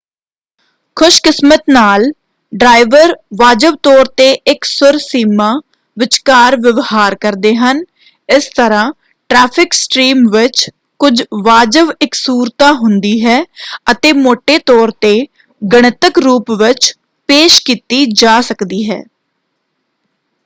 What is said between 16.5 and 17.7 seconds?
ਵਿੱਚ ਪੇਸ਼